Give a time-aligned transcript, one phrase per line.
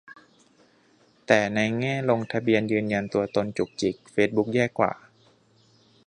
[1.27, 4.91] แต่ในแง่ลงทะเบียนยืนยันตัวตนจุกจิก เฟซบุ๊กแย่กว่า